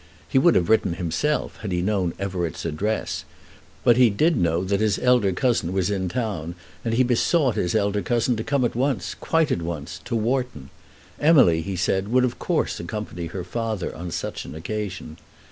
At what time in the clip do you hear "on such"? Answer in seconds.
13.95-14.43